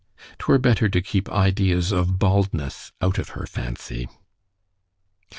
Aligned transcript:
_—'Twere 0.39 0.57
better 0.57 0.89
to 0.89 0.99
keep 0.99 1.29
ideas 1.29 1.91
of 1.91 2.17
baldness 2.17 2.91
out 3.03 3.19
of 3.19 3.29
her 3.37 3.45
fancy. 3.45 4.07